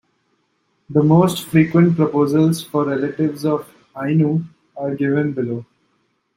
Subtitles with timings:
[0.89, 4.43] The most frequent proposals for relatives of Ainu
[4.75, 5.63] are given below.